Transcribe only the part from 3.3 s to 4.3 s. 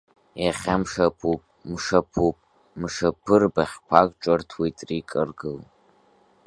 Рбаӷьқәак